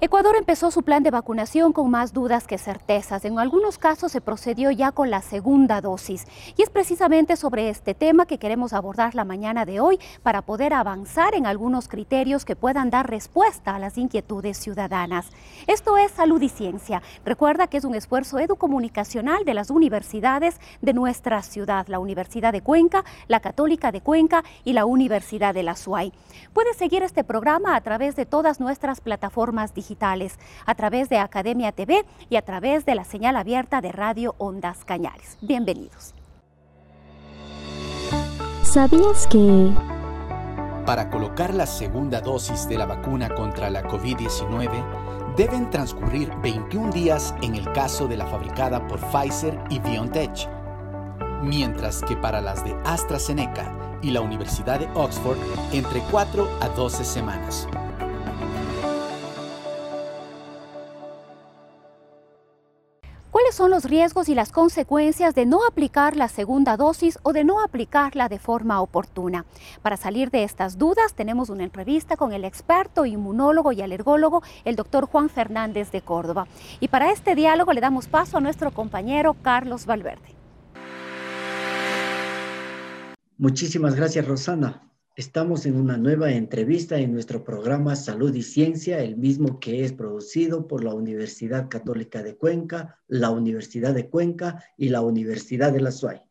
[0.00, 3.24] Ecuador empezó su plan de vacunación con más dudas que certezas.
[3.24, 6.24] En algunos casos se procedió ya con la segunda dosis.
[6.56, 10.72] Y es precisamente sobre este tema que queremos abordar la mañana de hoy para poder
[10.72, 15.30] avanzar en algunos criterios que puedan dar respuesta a las inquietudes ciudadanas.
[15.66, 17.02] Esto es Salud y Ciencia.
[17.24, 22.60] Recuerda que es un esfuerzo educomunicacional de las universidades de nuestra ciudad, la Universidad de
[22.60, 26.12] Cuenca, la Católica de Cuenca y la Universidad de la SUAY.
[26.52, 29.87] Puedes seguir este programa a través de todas nuestras plataformas digitales
[30.66, 34.84] a través de Academia TV y a través de la señal abierta de Radio Ondas
[34.84, 35.38] Cañares.
[35.40, 36.14] Bienvenidos.
[38.62, 39.72] ¿Sabías que...
[40.84, 47.34] Para colocar la segunda dosis de la vacuna contra la COVID-19, deben transcurrir 21 días
[47.42, 50.48] en el caso de la fabricada por Pfizer y BioNTech,
[51.42, 55.38] mientras que para las de AstraZeneca y la Universidad de Oxford,
[55.72, 57.68] entre 4 a 12 semanas.
[63.58, 67.60] Son los riesgos y las consecuencias de no aplicar la segunda dosis o de no
[67.60, 69.46] aplicarla de forma oportuna?
[69.82, 74.76] Para salir de estas dudas, tenemos una entrevista con el experto inmunólogo y alergólogo, el
[74.76, 76.46] doctor Juan Fernández de Córdoba.
[76.78, 80.36] Y para este diálogo le damos paso a nuestro compañero Carlos Valverde.
[83.38, 84.87] Muchísimas gracias, Rosana.
[85.18, 89.92] Estamos en una nueva entrevista en nuestro programa Salud y Ciencia, el mismo que es
[89.92, 95.80] producido por la Universidad Católica de Cuenca, la Universidad de Cuenca y la Universidad de
[95.80, 96.22] la SUAY.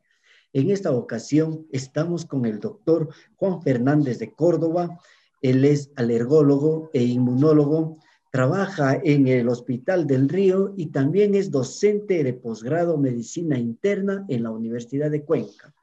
[0.54, 4.98] En esta ocasión estamos con el doctor Juan Fernández de Córdoba.
[5.42, 7.98] Él es alergólogo e inmunólogo,
[8.32, 14.44] trabaja en el Hospital del Río y también es docente de posgrado Medicina Interna en
[14.44, 15.74] la Universidad de Cuenca.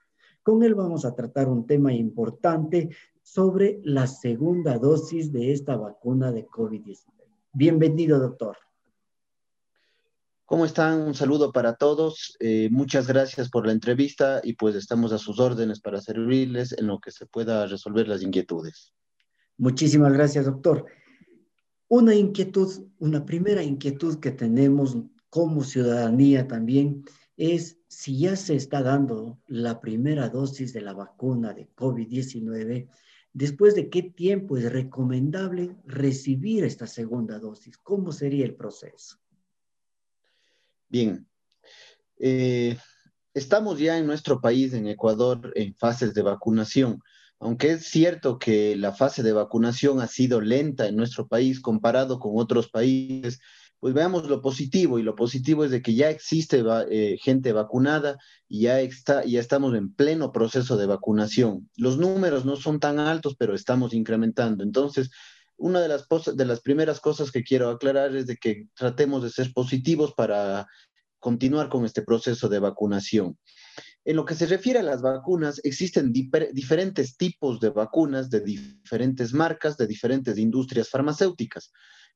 [0.44, 2.90] Con él vamos a tratar un tema importante
[3.22, 6.98] sobre la segunda dosis de esta vacuna de COVID-19.
[7.54, 8.58] Bienvenido, doctor.
[10.44, 11.00] ¿Cómo están?
[11.00, 12.36] Un saludo para todos.
[12.40, 16.88] Eh, muchas gracias por la entrevista y pues estamos a sus órdenes para servirles en
[16.88, 18.92] lo que se pueda resolver las inquietudes.
[19.56, 20.84] Muchísimas gracias, doctor.
[21.88, 24.94] Una inquietud, una primera inquietud que tenemos
[25.30, 27.02] como ciudadanía también
[27.36, 32.88] es si ya se está dando la primera dosis de la vacuna de COVID-19,
[33.32, 37.76] después de qué tiempo es recomendable recibir esta segunda dosis.
[37.78, 39.18] ¿Cómo sería el proceso?
[40.88, 41.26] Bien.
[42.18, 42.76] Eh,
[43.34, 47.00] estamos ya en nuestro país, en Ecuador, en fases de vacunación.
[47.40, 52.20] Aunque es cierto que la fase de vacunación ha sido lenta en nuestro país comparado
[52.20, 53.40] con otros países,
[53.84, 58.16] pues veamos lo positivo, y lo positivo es de que ya existe eh, gente vacunada
[58.48, 61.68] y ya, está, ya estamos en pleno proceso de vacunación.
[61.76, 64.64] Los números no son tan altos, pero estamos incrementando.
[64.64, 65.10] Entonces,
[65.58, 69.28] una de las, de las primeras cosas que quiero aclarar es de que tratemos de
[69.28, 70.66] ser positivos para
[71.18, 73.36] continuar con este proceso de vacunación.
[74.06, 79.34] En lo que se refiere a las vacunas, existen diferentes tipos de vacunas de diferentes
[79.34, 81.70] marcas, de diferentes industrias farmacéuticas.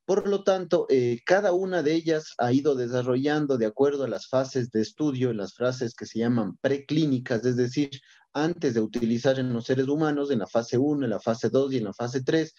[0.09, 4.27] Por lo tanto, eh, cada una de ellas ha ido desarrollando de acuerdo a las
[4.27, 7.91] fases de estudio, las fases que se llaman preclínicas, es decir,
[8.33, 11.75] antes de utilizar en los seres humanos, en la fase 1, en la fase 2
[11.75, 12.55] y en la fase 3,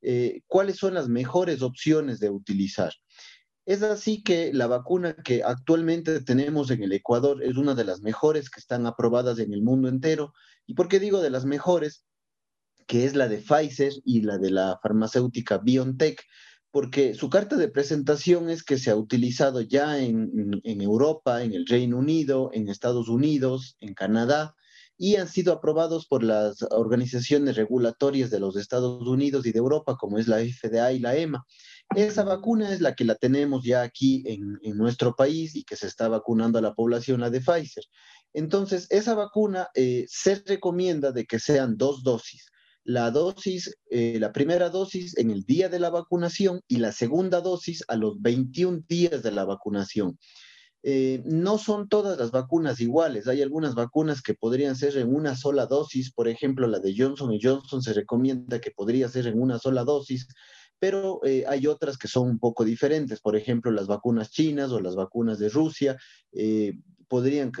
[0.00, 2.94] eh, cuáles son las mejores opciones de utilizar.
[3.66, 8.00] Es así que la vacuna que actualmente tenemos en el Ecuador es una de las
[8.00, 10.32] mejores que están aprobadas en el mundo entero.
[10.64, 12.06] ¿Y por qué digo de las mejores?
[12.86, 16.24] Que es la de Pfizer y la de la farmacéutica BioNTech
[16.74, 21.68] porque su carta de presentación es que se ha utilizado ya en, Europa, en el
[21.68, 24.56] Reino Unido, en Estados Unidos, en Canadá,
[24.98, 29.96] y han sido aprobados por las organizaciones regulatorias de los Estados Unidos y de Europa,
[29.96, 31.46] como es la FDA y la EMA.
[31.94, 35.86] Esa vacuna es la que la tenemos ya aquí en, nuestro país y que se
[35.86, 37.84] está vacunando a la población, la de Pfizer.
[38.32, 42.50] Entonces, esa vacuna eh, se recomienda de que sean dos dosis
[42.84, 47.40] la dosis, eh, la primera dosis en el día de la vacunación y la segunda
[47.40, 50.18] dosis a los 21 días de la vacunación.
[50.82, 53.26] Eh, no son todas las vacunas iguales.
[53.26, 56.12] Hay algunas vacunas que podrían ser en una sola dosis.
[56.12, 60.28] Por ejemplo, la de Johnson Johnson se recomienda que podría ser en una sola dosis.
[60.78, 64.80] pero eh, hay otras que son un poco diferentes, por ejemplo, las vacunas chinas o
[64.80, 65.96] las vacunas de Rusia.
[67.08, 67.52] Podrían,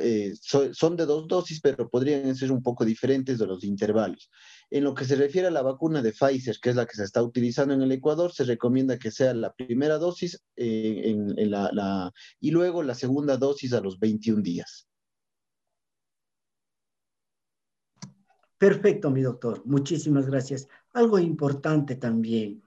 [0.72, 4.28] son de dos dosis, pero podrían ser un poco diferentes de los intervalos.
[4.74, 7.04] En lo que se refiere a la vacuna de Pfizer, que es la que se
[7.04, 12.82] está utilizando en el Ecuador, se recomienda que sea la primera dosis la, y luego
[12.82, 14.88] la segunda dosis a los 21 días.
[18.58, 19.62] Perfecto, mi doctor.
[19.64, 20.66] Muchísimas gracias.
[20.92, 22.63] Algo importante también.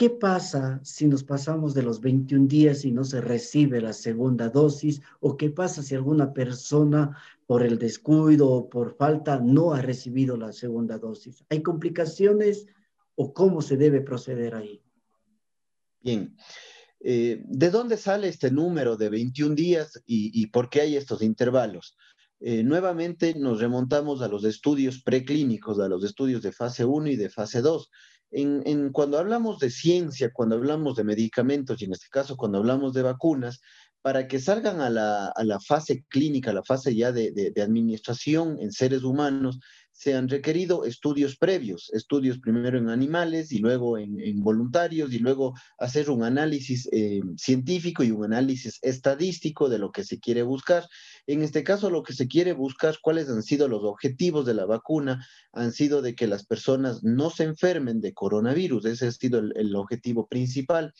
[0.00, 4.48] ¿Qué pasa si nos pasamos de los 21 días y no se recibe la segunda
[4.48, 5.02] dosis?
[5.20, 10.38] ¿O qué pasa si alguna persona por el descuido o por falta no ha recibido
[10.38, 11.44] la segunda dosis?
[11.50, 12.66] ¿Hay complicaciones
[13.14, 14.80] o cómo se debe proceder ahí?
[16.00, 16.34] Bien.
[17.00, 21.98] Eh, ¿De dónde sale este número de 21 días y, por qué hay estos intervalos?
[22.40, 27.16] Eh, nuevamente nos remontamos a los estudios preclínicos, a los estudios de fase 1 y
[27.16, 27.90] de fase 2,
[28.32, 32.94] en, cuando hablamos de ciencia, cuando hablamos de medicamentos y en este caso cuando hablamos
[32.94, 33.60] de vacunas,
[34.02, 39.02] para que salgan a la, fase clínica, a la fase ya de, administración en seres
[39.02, 39.58] humanos,
[40.00, 45.52] se han requerido estudios previos, estudios primero en animales y luego en, voluntarios y luego
[45.78, 50.88] hacer un análisis eh, científico y un análisis estadístico de lo que se quiere buscar.
[51.26, 54.64] En este caso, lo que se quiere buscar, cuáles han sido los objetivos de la
[54.64, 59.40] vacuna, han sido de que las personas no se enfermen de coronavirus, ese ha sido
[59.40, 60.94] el objetivo principal.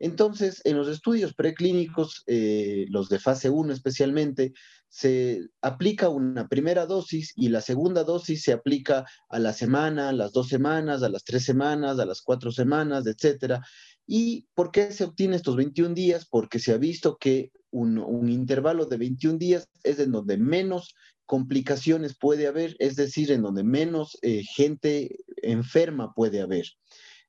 [0.00, 4.52] Entonces, en los estudios preclínicos, eh, los de fase 1 especialmente,
[4.94, 10.12] se aplica una primera dosis y la segunda dosis se aplica a la semana, a
[10.12, 13.60] las dos semanas, a las tres semanas, a las cuatro semanas, etcétera.
[14.06, 16.28] ¿Y por qué se obtiene estos 21 días?
[16.30, 20.94] Porque se ha visto que un, intervalo de 21 días es en donde menos
[21.26, 26.66] complicaciones puede haber, es decir, en donde menos eh, gente enferma puede haber.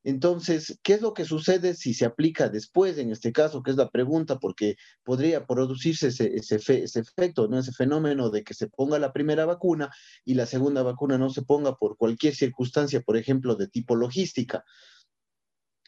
[0.05, 3.77] Entonces, ¿qué es lo que sucede si se aplica después, en este caso, que es
[3.77, 7.57] la pregunta, porque podría producirse ese, ese, efecto, ¿no?
[7.57, 9.89] ese fenómeno de que se ponga la primera vacuna
[10.23, 14.63] y la segunda vacuna no se ponga por cualquier circunstancia, por ejemplo, de tipo logística?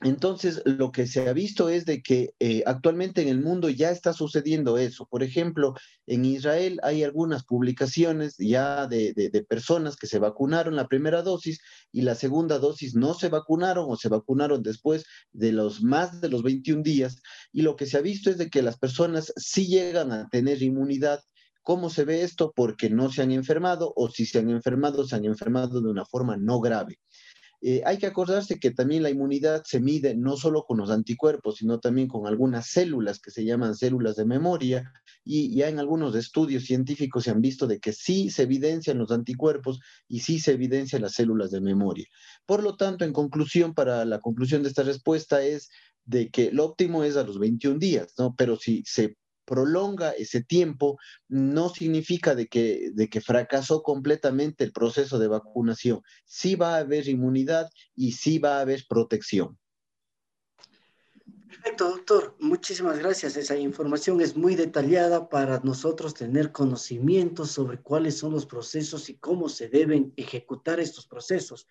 [0.02, 3.90] Entonces, lo que se ha visto es de que eh, actualmente en el mundo ya
[3.90, 5.08] está sucediendo eso.
[5.08, 5.74] Por ejemplo,
[6.06, 11.60] en Israel hay algunas publicaciones ya de, personas que se vacunaron la primera dosis
[11.92, 16.30] y la segunda dosis no se vacunaron o se vacunaron después de los más de
[16.30, 17.20] los 21 días.
[17.52, 20.62] Y lo que se ha visto es de que las personas sí llegan a tener
[20.62, 21.22] inmunidad
[21.68, 22.54] ¿Cómo se ve esto?
[22.56, 26.06] Porque no se han enfermado o si se han enfermado, se han enfermado de una
[26.06, 26.98] forma no grave.
[27.62, 31.56] Eh, hay que acordarse que también la inmunidad se mide no solo con los anticuerpos,
[31.58, 34.92] sino también con algunas células que se llaman células de memoria
[35.24, 39.12] y ya en algunos estudios científicos se han visto de que sí se evidencian los
[39.12, 42.06] anticuerpos y sí se evidencian las células de memoria.
[42.46, 45.70] Por lo tanto, en conclusión, para la conclusión de esta respuesta es
[46.06, 48.36] de que lo óptimo es a los 21 días, ¿no?
[48.36, 49.18] Pero si se
[49.48, 51.00] prolonga ese tiempo,
[51.30, 56.02] no significa de que, de que fracasó completamente el proceso de vacunación.
[56.26, 59.58] Sí va a haber inmunidad y sí va a haber protección.
[61.48, 62.36] Perfecto, doctor.
[62.40, 63.38] Muchísimas gracias.
[63.38, 69.18] Esa información es muy detallada para nosotros tener conocimiento sobre cuáles son los procesos y
[69.18, 71.68] cómo se deben ejecutar estos procesos.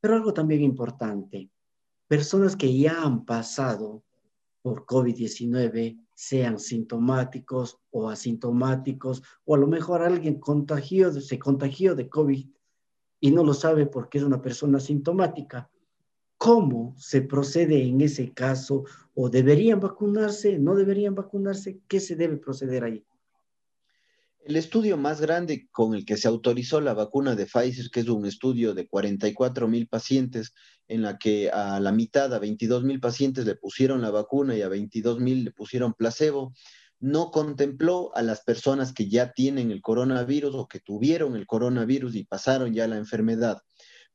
[0.00, 1.48] Pero algo también importante,
[2.08, 4.02] personas que ya han pasado
[4.62, 12.10] por COVID-19 sean sintomáticos o asintomáticos, o a lo mejor alguien contagió, se contagió de
[12.10, 12.46] COVID
[13.20, 15.70] y no lo sabe porque es una persona sintomática.
[16.36, 18.84] ¿Cómo se procede en ese caso?
[19.14, 20.58] ¿O deberían vacunarse?
[20.58, 21.80] ¿No deberían vacunarse?
[21.88, 23.02] ¿Qué se debe proceder ahí?
[24.50, 28.08] El estudio más grande con el que se autorizó la vacuna de Pfizer, que es
[28.08, 30.54] un estudio de 44 mil pacientes,
[30.88, 34.62] en la que a la mitad, a 22 mil pacientes le pusieron la vacuna y
[34.62, 36.52] a 22 mil le pusieron placebo,
[36.98, 42.16] no contempló a las personas que ya tienen el coronavirus o que tuvieron el coronavirus
[42.16, 43.62] y pasaron ya la enfermedad.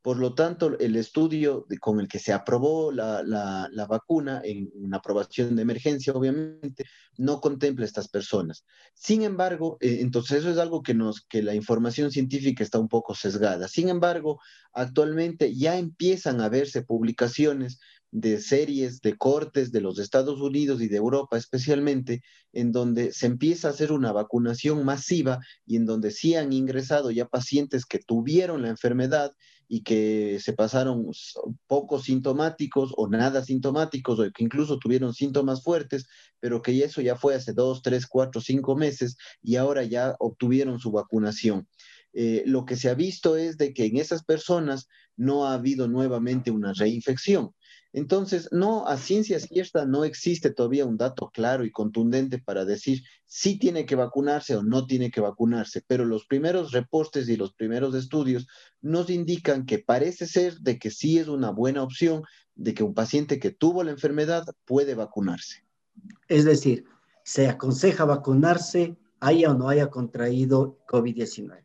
[0.05, 5.55] Por lo tanto, el estudio con el que se aprobó la, vacuna, en una aprobación
[5.55, 6.85] de emergencia, obviamente,
[7.17, 8.65] no contempla a estas personas.
[8.93, 12.87] Sin embargo, eh, entonces eso es algo que, nos, que la información científica está un
[12.87, 13.67] poco sesgada.
[13.67, 14.39] Sin embargo,
[14.73, 17.79] actualmente ya empiezan a verse publicaciones
[18.15, 22.21] de series, de cortes de los Estados Unidos y de Europa especialmente,
[22.53, 27.11] en donde se empieza a hacer una vacunación masiva y en donde sí han ingresado
[27.11, 29.33] ya pacientes que tuvieron la enfermedad
[29.67, 31.11] y que se pasaron
[31.67, 36.07] poco sintomáticos o nada sintomáticos o que incluso tuvieron síntomas fuertes,
[36.39, 40.79] pero que eso ya fue hace dos, tres, cuatro, cinco meses y ahora ya obtuvieron
[40.79, 41.67] su vacunación.
[42.13, 45.89] Eh, lo que se ha visto es de que en esas personas no ha habido
[45.89, 47.51] nuevamente una reinfección.
[47.97, 53.03] Entonces, no, a ciencia cierta no existe todavía un dato claro y contundente para decir
[53.25, 57.53] si tiene que vacunarse o no tiene que vacunarse, pero los primeros reportes y los
[57.53, 58.47] primeros estudios
[58.81, 62.23] nos indican que parece ser de que sí es una buena opción
[62.53, 65.63] de que un paciente que tuvo la enfermedad puede vacunarse.
[66.27, 66.83] Es decir,
[67.23, 71.64] se aconseja vacunarse haya o no haya contraído COVID-19.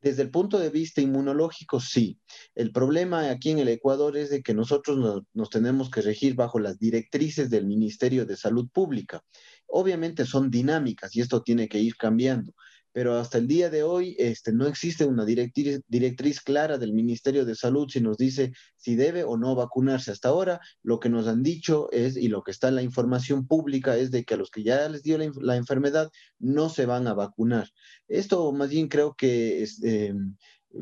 [0.00, 2.20] Desde el punto de vista inmunológico, sí.
[2.54, 6.58] El problema aquí en el Ecuador es de que nosotros nos, tenemos que regir bajo
[6.58, 9.22] las directrices del Ministerio de Salud Pública.
[9.66, 12.52] Obviamente son dinámicas y esto tiene que ir cambiando
[12.96, 17.54] pero hasta el día de hoy este, no existe una directriz, clara del Ministerio de
[17.54, 20.12] Salud si nos dice si debe o no vacunarse.
[20.12, 23.46] Hasta ahora lo que nos han dicho es, y lo que está en la información
[23.46, 27.06] pública, es de que a los que ya les dio la, enfermedad no se van
[27.06, 27.68] a vacunar.
[28.08, 30.14] Esto más bien creo que este,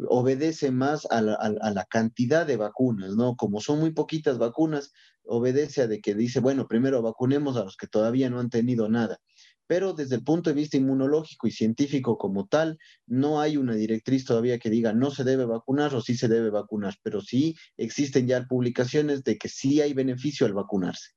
[0.07, 3.35] obedece más a la, a la, cantidad de vacunas, ¿no?
[3.35, 4.93] Como son muy poquitas vacunas,
[5.25, 8.89] obedece a de que dice, bueno, primero vacunemos a los que todavía no han tenido
[8.89, 9.19] nada
[9.67, 14.25] pero desde el punto de vista inmunológico y científico como tal, no hay una directriz
[14.25, 18.27] todavía que diga no se debe vacunar o sí se debe vacunar, pero sí existen
[18.27, 21.13] ya publicaciones de que sí hay beneficio al vacunarse.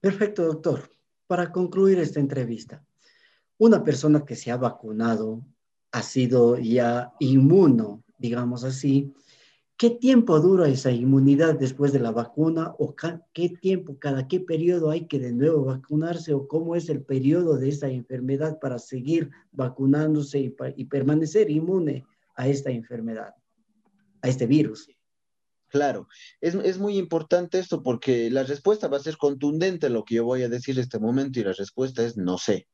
[0.00, 0.90] Perfecto, doctor.
[1.26, 2.84] Para concluir esta entrevista,
[3.58, 5.44] una persona que se ha vacunado
[5.90, 9.12] ha sido ya inmuno, digamos así,
[9.78, 12.94] ¿Qué tiempo dura esa inmunidad después de la vacuna o
[13.34, 17.58] qué tiempo, cada qué periodo hay que de nuevo vacunarse o cómo es el periodo
[17.58, 22.06] de esa enfermedad para seguir vacunándose y, permanecer inmune
[22.36, 23.34] a esta enfermedad,
[24.22, 24.88] a este virus?
[25.68, 26.08] Claro,
[26.40, 29.90] es, es, muy importante esto porque la respuesta va a ser contundente.
[29.90, 32.66] Lo que yo voy a decir en este momento y la respuesta es no sé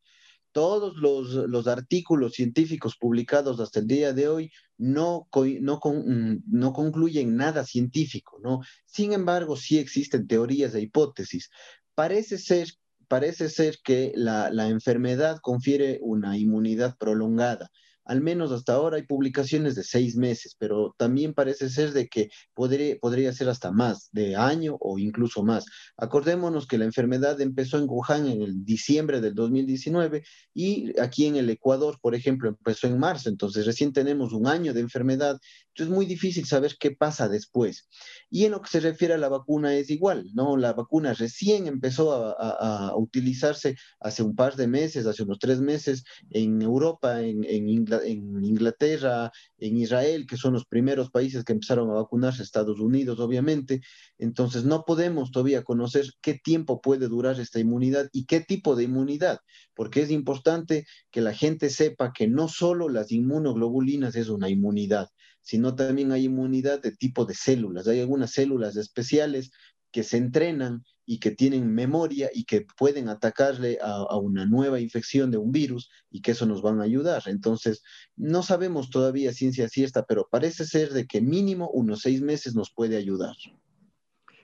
[0.52, 5.28] todos los, artículos científicos publicados hasta el día de hoy no,
[5.60, 8.60] no, mm, no, concluyen nada científico, ¿no?
[8.84, 11.50] Sin embargo, sí existen teorías e hipótesis.
[11.94, 12.68] Parece ser,
[13.08, 17.70] parece ser que la, la enfermedad confiere una inmunidad prolongada
[18.04, 22.30] al menos hasta ahora hay publicaciones de seis meses, pero también parece ser de que
[22.54, 25.64] podría, podría ser hasta más, de año o incluso más.
[25.96, 31.36] Acordémonos que la enfermedad empezó en Wuhan en el diciembre del 2019 y aquí en
[31.36, 35.38] el Ecuador, por ejemplo, empezó en marzo, entonces recién tenemos un año de enfermedad,
[35.76, 37.88] es muy difícil saber qué pasa después.
[38.30, 40.56] Y en lo que se refiere a la vacuna es igual, ¿no?
[40.56, 45.60] La vacuna recién empezó a, a, utilizarse hace un par de meses, hace unos tres
[45.60, 51.44] meses en Europa, en, en Inglaterra, en Inglaterra, en Israel, que son los primeros países
[51.44, 53.80] que empezaron a vacunarse, Estados Unidos, obviamente.
[54.18, 58.84] Entonces, no podemos todavía conocer qué tiempo puede durar esta inmunidad y qué tipo de
[58.84, 59.40] inmunidad,
[59.74, 65.08] porque es importante que la gente sepa que no solo las inmunoglobulinas es una inmunidad,
[65.42, 67.86] sino también hay inmunidad de tipo de células.
[67.88, 69.50] Hay algunas células especiales
[69.90, 75.30] que se entrenan y que tienen memoria y que pueden atacarle a, una nueva infección
[75.30, 77.24] de un virus y que eso nos van a ayudar.
[77.26, 77.82] Entonces,
[78.16, 82.72] no sabemos todavía ciencia cierta, pero parece ser de que mínimo unos seis meses nos
[82.72, 83.36] puede ayudar.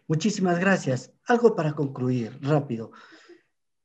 [0.09, 1.12] Muchísimas gracias.
[1.26, 2.93] Algo para concluir, rápido.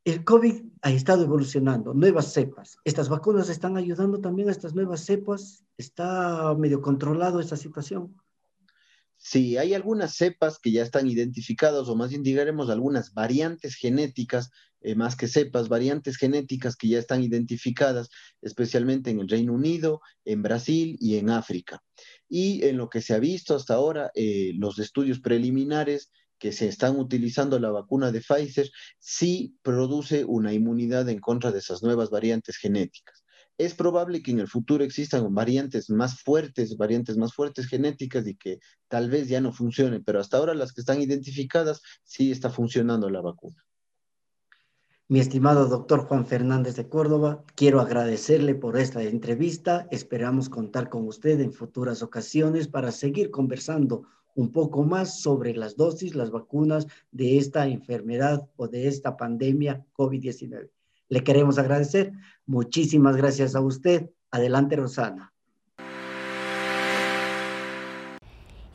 [0.05, 2.75] El COVID ha estado evolucionando, nuevas cepas.
[2.83, 5.63] ¿Estas vacunas están ayudando también a estas nuevas cepas?
[5.77, 8.13] ¿Está medio controlado esta situación?
[9.15, 14.51] Sí, hay algunas cepas que ya están identificadas, o más bien digaremos algunas variantes genéticas,
[14.81, 18.09] eh, más que cepas, variantes genéticas que ya están identificadas,
[18.41, 21.81] especialmente en el Reino Unido, en Brasil y en África.
[22.27, 26.11] Y en lo que se ha visto hasta ahora, eh, los estudios preliminares
[26.43, 28.69] que se están utilizando la vacuna de Pfizer
[28.99, 33.23] sí produce una inmunidad en contra de esas nuevas variantes genéticas
[33.57, 38.35] es probable que en el futuro existan variantes más fuertes, variantes más fuertes genéticas y
[38.35, 38.59] que
[38.89, 43.09] tal vez ya no funcionen, pero hasta ahora las que están identificadas sí está funcionando
[43.09, 43.63] la vacuna.
[45.07, 49.87] Mi estimado doctor Juan Fernández de Córdoba, quiero agradecerle por esta entrevista.
[49.91, 54.03] Esperamos contar con usted en futuras ocasiones para seguir conversando
[54.35, 59.85] un poco más sobre las dosis, las vacunas de esta enfermedad o de esta pandemia
[59.93, 60.69] COVID-19
[61.13, 62.11] le queremos agradecer.
[62.45, 64.09] Muchísimas gracias a usted.
[64.31, 65.32] Adelante, Rosana.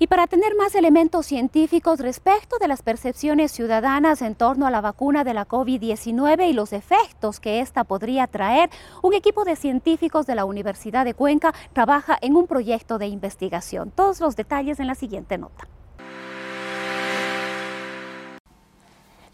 [0.00, 4.80] Y para tener más elementos científicos respecto de las percepciones ciudadanas en torno a la
[4.80, 8.70] vacuna de la COVID-19 y los efectos que ésta podría traer,
[9.02, 13.90] un equipo de científicos de la Universidad de Cuenca trabaja en un proyecto de investigación.
[13.90, 15.66] Todos los detalles en la siguiente nota.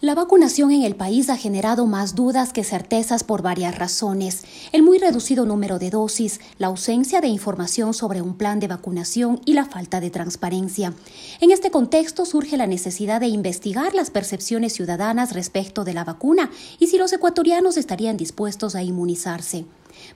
[0.04, 4.44] La vacunación en el país ha generado más dudas que certezas por varias razones.
[4.70, 9.40] El muy reducido número de dosis, la ausencia de información sobre un plan de vacunación
[9.46, 10.92] y la falta de transparencia.
[11.40, 16.50] En este contexto surge la necesidad de investigar las percepciones ciudadanas respecto de la vacuna
[16.78, 19.64] y si los ecuatorianos estarían dispuestos a inmunizarse.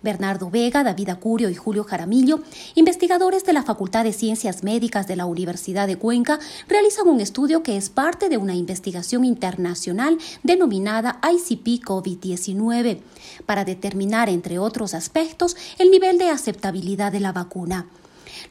[0.03, 2.41] Bernardo Vega, David Acurio y Julio Jaramillo,
[2.75, 7.63] investigadores de la Facultad de Ciencias Médicas de la Universidad de Cuenca, realizan un estudio
[7.63, 13.01] que es parte de una investigación internacional denominada ICP COVID-19
[13.47, 17.87] para determinar, entre otros aspectos, el nivel de aceptabilidad de la vacuna.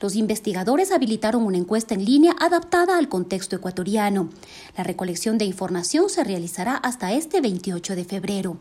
[0.01, 4.29] Los investigadores habilitaron una encuesta en línea adaptada al contexto ecuatoriano.
[4.77, 8.57] La recolección de información se realizará hasta este 28 de febrero.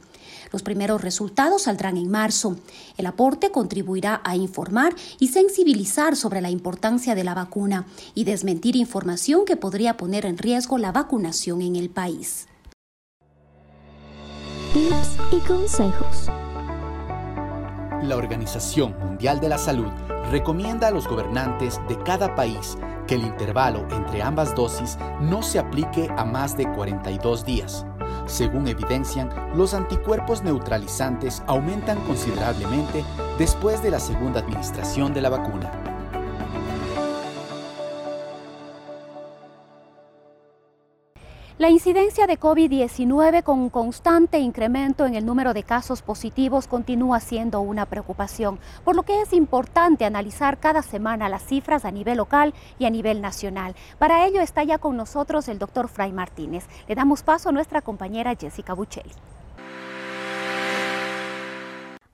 [0.57, 2.57] Los primeros resultados saldrán en marzo.
[2.97, 7.85] El aporte contribuirá a informar y sensibilizar sobre la importancia de la vacuna
[8.15, 12.47] y desmentir información que podría poner en riesgo la vacunación en el país.
[14.73, 16.31] Tips y consejos.
[18.03, 19.91] La Organización Mundial de la Salud
[20.31, 25.59] recomienda a los gobernantes de cada país que el intervalo entre ambas dosis no se
[25.59, 27.85] aplique a más de 42 días.
[28.27, 33.05] Según evidencian, los anticuerpos neutralizantes aumentan considerablemente
[33.39, 35.96] después de la segunda administración de la vacuna.
[41.59, 47.19] La incidencia de COVID-19 con un constante incremento en el número de casos positivos continúa
[47.19, 52.19] siendo una preocupación, por lo que es importante analizar cada semana las cifras a nivel
[52.19, 53.75] local y a nivel nacional.
[53.99, 56.67] Para ello está ya con nosotros el doctor Fray Martínez.
[56.89, 59.15] Le damos paso a nuestra compañera Jessica Buccelli.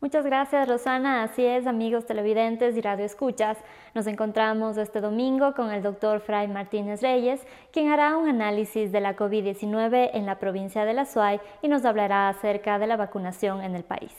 [0.02, 3.56] Muchas gracias Rosana, así es amigos televidentes y radioescuchas.
[3.94, 7.38] Nos encontramos este domingo con el doctor Fray Martínez Reyes,
[7.73, 11.85] quien hará un análisis de la COVID-19 en la provincia de La Suay y nos
[11.85, 14.11] hablará acerca de la vacunación en el país.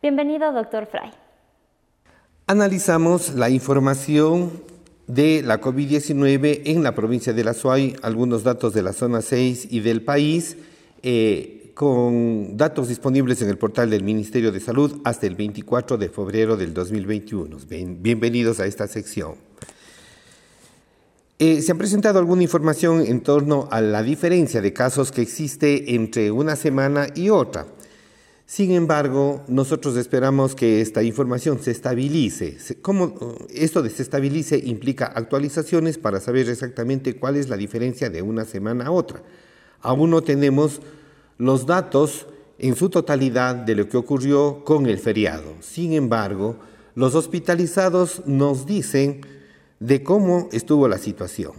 [0.00, 1.10] Bienvenido doctor Fray.
[2.46, 4.52] Analizamos la información
[5.08, 9.66] de la COVID-19 en la provincia de La Suay, algunos datos de la zona 6
[9.72, 10.56] y del país.
[11.02, 16.08] Eh, con datos disponibles en el portal del Ministerio de Salud hasta el 24 de
[16.08, 17.58] febrero del 2021.
[17.98, 19.34] bienvenidos a esta sección.
[21.40, 25.96] Eh, se ha presentado alguna información en torno a la diferencia de casos que existe
[25.96, 27.66] entre una semana y otra.
[28.46, 32.56] Sin embargo, nosotros esperamos que esta información se estabilice.
[32.82, 38.22] ¿Cómo esto de se estabilice implica actualizaciones para saber exactamente cuál es la diferencia de
[38.22, 39.22] una semana a otra?
[39.80, 40.80] Aún no tenemos
[41.38, 42.26] los datos
[42.58, 45.54] en su totalidad de lo que ocurrió con el feriado.
[45.60, 46.56] Sin embargo,
[46.94, 49.20] los hospitalizados nos dicen
[49.80, 51.52] de cómo estuvo la situación.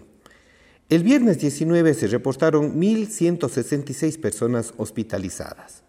[0.87, 5.83] El viernes 19 se reportaron 1.166 personas hospitalizadas.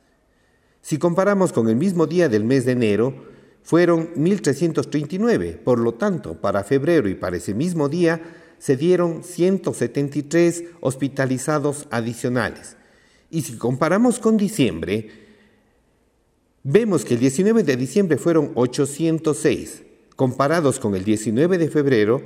[0.81, 3.15] Si comparamos con el mismo día del mes de enero,
[3.63, 5.59] fueron 1.339.
[5.59, 8.23] Por lo tanto, para febrero y para ese mismo día
[8.59, 12.77] se dieron 173 hospitalizados adicionales.
[13.31, 15.11] Y si comparamos con diciembre,
[16.63, 19.83] vemos que el 19 de diciembre fueron 806.
[20.15, 22.23] Comparados con el 19 de febrero,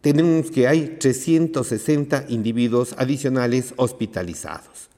[0.00, 4.90] tenemos que hay 360 individuos adicionales hospitalizados.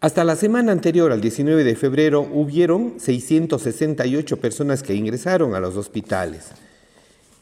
[0.00, 5.76] Hasta la semana anterior al 19 de febrero hubieron 668 personas que ingresaron a los
[5.76, 6.50] hospitales,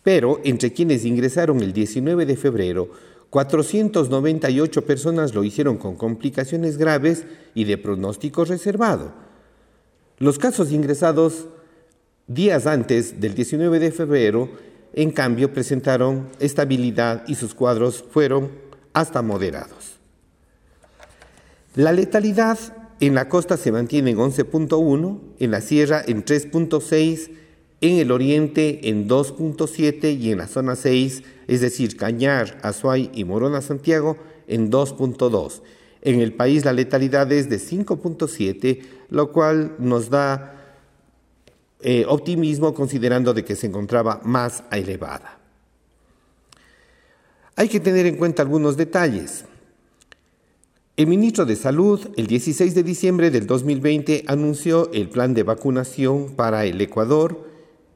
[0.05, 2.91] pero entre quienes ingresaron el 19 de febrero
[3.33, 9.15] 498 personas lo hicieron con complicaciones graves y de pronóstico reservado.
[10.19, 11.47] Los casos ingresados
[12.27, 14.51] días antes del 19 de febrero,
[14.93, 18.51] en cambio, presentaron estabilidad y sus cuadros fueron
[18.93, 19.95] hasta moderados.
[21.75, 22.59] La letalidad
[23.01, 27.31] en la costa se mantiene en 11.1, en la sierra en 3.6,
[27.83, 33.25] en el oriente en 2.7 y en la zona 6 es decir, Cañar, Azuay y
[33.25, 34.17] Morona Santiago
[34.47, 35.61] en 2.2.
[36.01, 40.77] En el país la letalidad es de 5.7, lo cual nos da
[41.81, 45.39] eh, optimismo considerando de que se encontraba más elevada.
[47.57, 49.45] Hay que tener en cuenta algunos detalles.
[50.97, 56.35] El ministro de Salud, el 16 de diciembre del 2020, anunció el plan de vacunación
[56.37, 57.52] para el Ecuador,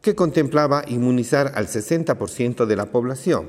[0.07, 3.49] que contemplaba inmunizar al 60% de la población.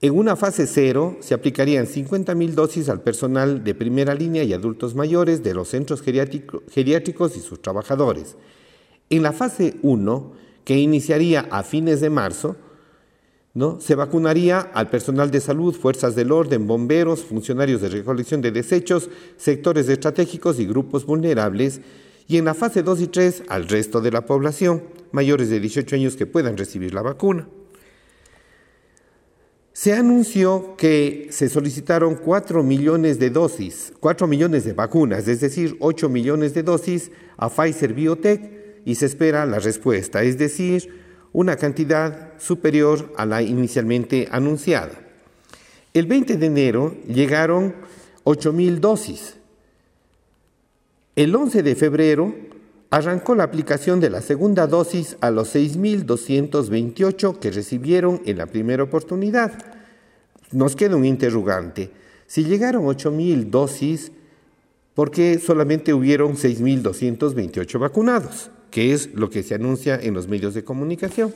[0.00, 4.96] En una fase cero se aplicarían 50.000 dosis al personal de primera línea y adultos
[4.96, 8.36] mayores de los centros geriátricos y sus trabajadores.
[9.08, 10.32] En la fase 1,
[10.64, 12.56] que iniciaría a fines de marzo,
[13.54, 13.80] ¿no?
[13.80, 19.08] Se vacunaría al personal de salud, fuerzas del orden, bomberos, funcionarios de recolección de desechos,
[19.36, 21.82] sectores estratégicos y grupos vulnerables,
[22.26, 25.96] y en la fase 2 y 3 al resto de la población, mayores de 18
[25.96, 27.48] años que puedan recibir la vacuna.
[29.72, 35.76] Se anunció que se solicitaron 4 millones de dosis, 4 millones de vacunas, es decir,
[35.80, 41.00] 8 millones de dosis a Pfizer Biotech y se espera la respuesta, es decir,
[41.32, 45.00] una cantidad superior a la inicialmente anunciada.
[45.94, 47.74] El 20 de enero llegaron
[48.24, 49.36] 8 mil dosis.
[51.16, 52.34] El 11 de febrero
[52.90, 58.82] arrancó la aplicación de la segunda dosis a los 6.228 que recibieron en la primera
[58.82, 59.52] oportunidad.
[60.50, 61.92] Nos queda un interrogante.
[62.26, 64.12] Si llegaron 8.000 dosis,
[64.94, 68.50] ¿por qué solamente hubieron 6.228 vacunados?
[68.70, 71.32] Que es lo que se anuncia en los medios de comunicación.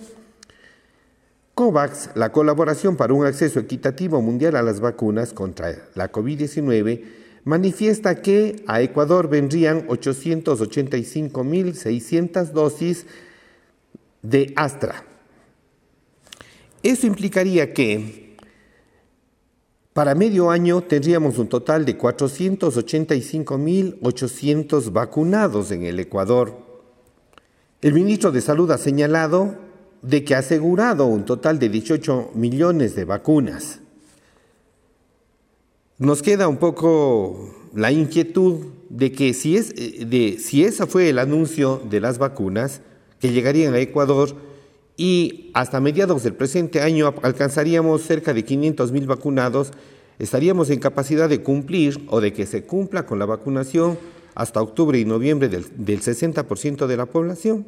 [1.55, 7.05] COVAX, la colaboración para un acceso equitativo mundial a las vacunas contra la COVID-19,
[7.45, 13.07] manifiesta que a Ecuador vendrían 885.600 dosis
[14.23, 15.05] de Astra.
[16.83, 18.25] Eso implicaría que
[19.95, 26.59] para medio año tendríamos un total de 485.800 vacunados en el Ecuador.
[27.81, 29.55] El ministro de Salud ha señalado
[30.03, 33.84] de que ha asegurado un total de 18 millones de vacunas.
[36.05, 41.81] Nos queda un poco la inquietud de que si, es, eh, ese fue el anuncio
[41.89, 42.83] de las vacunas
[43.21, 44.37] que llegarían a Ecuador
[44.99, 49.71] y hasta mediados del presente año alcanzaríamos cerca de 500 mil vacunados,
[50.19, 53.99] estaríamos en capacidad de cumplir o de que se cumpla con la vacunación
[54.35, 57.67] hasta octubre y noviembre del, del 60% de la población.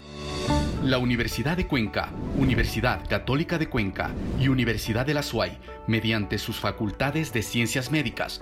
[0.85, 6.61] La Universidad de Cuenca, Universidad Católica de Cuenca y Universidad de la SUAY, mediante sus
[6.61, 8.41] facultades de ciencias médicas,